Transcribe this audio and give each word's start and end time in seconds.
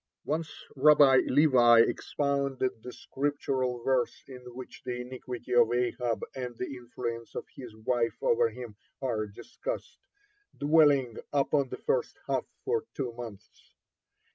Once 0.25 0.63
Rabbi 0.75 1.17
Levi 1.27 1.81
expounded 1.81 2.81
the 2.81 2.91
Scriptural 2.91 3.83
verse 3.83 4.23
in 4.27 4.41
which 4.55 4.81
the 4.83 4.99
iniquity 5.01 5.53
of 5.53 5.71
Ahab 5.71 6.23
and 6.33 6.57
the 6.57 6.73
influence 6.75 7.35
of 7.35 7.45
his 7.55 7.75
wife 7.75 8.15
over 8.19 8.49
him 8.49 8.75
are 8.99 9.27
discussed, 9.27 9.99
dwelling 10.57 11.17
upon 11.31 11.69
the 11.69 11.77
first 11.77 12.17
half 12.25 12.47
for 12.65 12.85
two 12.95 13.13
months. 13.13 13.75